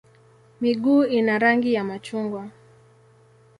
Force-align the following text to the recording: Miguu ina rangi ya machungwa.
Miguu 0.61 1.03
ina 1.05 1.39
rangi 1.39 1.73
ya 1.73 1.83
machungwa. 1.83 2.49